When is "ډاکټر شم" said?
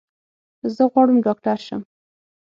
1.25-1.81